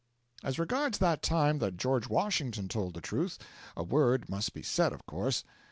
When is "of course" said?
4.93-5.43